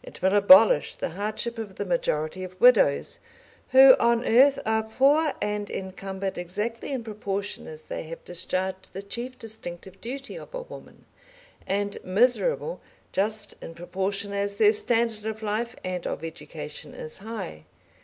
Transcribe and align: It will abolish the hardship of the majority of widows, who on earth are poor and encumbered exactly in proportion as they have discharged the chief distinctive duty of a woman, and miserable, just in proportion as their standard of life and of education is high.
It 0.00 0.22
will 0.22 0.36
abolish 0.36 0.94
the 0.94 1.08
hardship 1.08 1.58
of 1.58 1.74
the 1.74 1.84
majority 1.84 2.44
of 2.44 2.60
widows, 2.60 3.18
who 3.70 3.96
on 3.98 4.24
earth 4.24 4.60
are 4.64 4.84
poor 4.84 5.32
and 5.42 5.68
encumbered 5.68 6.38
exactly 6.38 6.92
in 6.92 7.02
proportion 7.02 7.66
as 7.66 7.82
they 7.82 8.04
have 8.04 8.22
discharged 8.24 8.92
the 8.92 9.02
chief 9.02 9.36
distinctive 9.40 10.00
duty 10.00 10.38
of 10.38 10.54
a 10.54 10.62
woman, 10.62 11.04
and 11.66 11.98
miserable, 12.04 12.80
just 13.10 13.60
in 13.60 13.74
proportion 13.74 14.32
as 14.32 14.54
their 14.54 14.72
standard 14.72 15.26
of 15.26 15.42
life 15.42 15.74
and 15.82 16.06
of 16.06 16.22
education 16.24 16.94
is 16.94 17.18
high. 17.18 17.64